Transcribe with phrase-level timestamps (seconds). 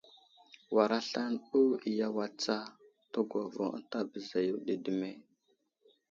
[0.75, 2.57] War aslane ɗo iyaway tsa,
[3.11, 5.09] təgwavo ənta bəza yo ɗi dəme!